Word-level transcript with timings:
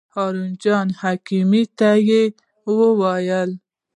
هارون 0.15 0.49
جان 0.63 0.87
حکیمي 0.99 1.63
ته 1.77 1.89
یې 2.07 2.21
وویل. 2.79 3.51